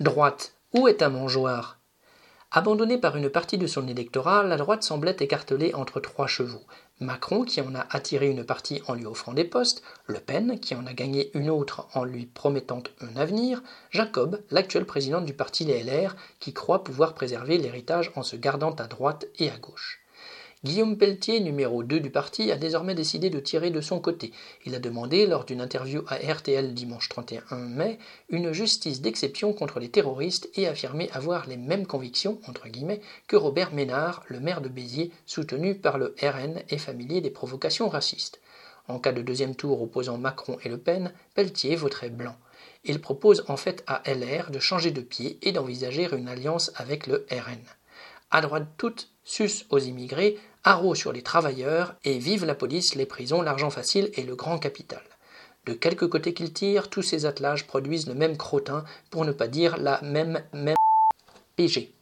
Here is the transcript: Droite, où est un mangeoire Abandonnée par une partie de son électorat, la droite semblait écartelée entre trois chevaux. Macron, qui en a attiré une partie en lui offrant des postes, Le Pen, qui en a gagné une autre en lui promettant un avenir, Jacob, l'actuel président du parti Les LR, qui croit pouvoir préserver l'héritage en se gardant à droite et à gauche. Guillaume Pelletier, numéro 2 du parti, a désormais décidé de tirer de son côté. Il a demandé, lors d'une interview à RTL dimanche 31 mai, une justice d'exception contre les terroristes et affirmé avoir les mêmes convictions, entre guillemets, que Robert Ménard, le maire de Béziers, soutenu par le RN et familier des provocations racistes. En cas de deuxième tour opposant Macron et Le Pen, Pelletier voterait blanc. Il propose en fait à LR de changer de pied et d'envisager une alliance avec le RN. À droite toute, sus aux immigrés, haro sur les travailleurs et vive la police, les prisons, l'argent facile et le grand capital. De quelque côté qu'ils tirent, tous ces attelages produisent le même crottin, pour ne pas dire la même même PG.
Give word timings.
Droite, 0.00 0.54
où 0.72 0.88
est 0.88 1.02
un 1.02 1.10
mangeoire 1.10 1.78
Abandonnée 2.52 2.96
par 2.96 3.16
une 3.16 3.28
partie 3.28 3.58
de 3.58 3.66
son 3.66 3.86
électorat, 3.86 4.44
la 4.44 4.56
droite 4.56 4.82
semblait 4.82 5.14
écartelée 5.20 5.74
entre 5.74 6.00
trois 6.00 6.26
chevaux. 6.26 6.62
Macron, 7.00 7.44
qui 7.44 7.60
en 7.60 7.74
a 7.74 7.86
attiré 7.90 8.30
une 8.30 8.44
partie 8.44 8.80
en 8.88 8.94
lui 8.94 9.04
offrant 9.04 9.34
des 9.34 9.44
postes, 9.44 9.82
Le 10.06 10.18
Pen, 10.18 10.58
qui 10.58 10.74
en 10.74 10.86
a 10.86 10.94
gagné 10.94 11.30
une 11.36 11.50
autre 11.50 11.86
en 11.92 12.04
lui 12.04 12.24
promettant 12.24 12.82
un 13.02 13.14
avenir, 13.20 13.62
Jacob, 13.90 14.40
l'actuel 14.50 14.86
président 14.86 15.20
du 15.20 15.34
parti 15.34 15.66
Les 15.66 15.82
LR, 15.82 16.16
qui 16.38 16.54
croit 16.54 16.82
pouvoir 16.82 17.12
préserver 17.12 17.58
l'héritage 17.58 18.10
en 18.16 18.22
se 18.22 18.36
gardant 18.36 18.72
à 18.72 18.86
droite 18.86 19.26
et 19.38 19.50
à 19.50 19.58
gauche. 19.58 20.00
Guillaume 20.62 20.98
Pelletier, 20.98 21.40
numéro 21.40 21.82
2 21.82 22.00
du 22.00 22.10
parti, 22.10 22.52
a 22.52 22.56
désormais 22.56 22.94
décidé 22.94 23.30
de 23.30 23.40
tirer 23.40 23.70
de 23.70 23.80
son 23.80 23.98
côté. 23.98 24.30
Il 24.66 24.74
a 24.74 24.78
demandé, 24.78 25.26
lors 25.26 25.46
d'une 25.46 25.62
interview 25.62 26.02
à 26.06 26.16
RTL 26.16 26.74
dimanche 26.74 27.08
31 27.08 27.56
mai, 27.56 27.98
une 28.28 28.52
justice 28.52 29.00
d'exception 29.00 29.54
contre 29.54 29.80
les 29.80 29.88
terroristes 29.88 30.50
et 30.56 30.68
affirmé 30.68 31.08
avoir 31.14 31.46
les 31.48 31.56
mêmes 31.56 31.86
convictions, 31.86 32.38
entre 32.46 32.68
guillemets, 32.68 33.00
que 33.26 33.36
Robert 33.36 33.72
Ménard, 33.72 34.22
le 34.28 34.38
maire 34.38 34.60
de 34.60 34.68
Béziers, 34.68 35.12
soutenu 35.24 35.76
par 35.76 35.96
le 35.96 36.14
RN 36.20 36.60
et 36.68 36.76
familier 36.76 37.22
des 37.22 37.30
provocations 37.30 37.88
racistes. 37.88 38.38
En 38.86 38.98
cas 38.98 39.12
de 39.12 39.22
deuxième 39.22 39.56
tour 39.56 39.80
opposant 39.80 40.18
Macron 40.18 40.58
et 40.62 40.68
Le 40.68 40.76
Pen, 40.76 41.14
Pelletier 41.34 41.74
voterait 41.74 42.10
blanc. 42.10 42.36
Il 42.84 43.00
propose 43.00 43.46
en 43.48 43.56
fait 43.56 43.82
à 43.86 44.02
LR 44.04 44.50
de 44.50 44.58
changer 44.58 44.90
de 44.90 45.00
pied 45.00 45.38
et 45.40 45.52
d'envisager 45.52 46.06
une 46.12 46.28
alliance 46.28 46.70
avec 46.74 47.06
le 47.06 47.24
RN. 47.30 47.62
À 48.30 48.42
droite 48.42 48.68
toute, 48.76 49.09
sus 49.24 49.66
aux 49.70 49.78
immigrés, 49.78 50.38
haro 50.64 50.94
sur 50.94 51.12
les 51.12 51.22
travailleurs 51.22 51.94
et 52.04 52.18
vive 52.18 52.44
la 52.44 52.54
police, 52.54 52.94
les 52.94 53.06
prisons, 53.06 53.42
l'argent 53.42 53.70
facile 53.70 54.10
et 54.14 54.22
le 54.22 54.34
grand 54.34 54.58
capital. 54.58 55.02
De 55.66 55.74
quelque 55.74 56.04
côté 56.04 56.34
qu'ils 56.34 56.52
tirent, 56.52 56.88
tous 56.88 57.02
ces 57.02 57.26
attelages 57.26 57.66
produisent 57.66 58.08
le 58.08 58.14
même 58.14 58.36
crottin, 58.36 58.84
pour 59.10 59.24
ne 59.24 59.32
pas 59.32 59.48
dire 59.48 59.76
la 59.76 60.00
même 60.02 60.42
même 60.52 60.76
PG. 61.56 61.92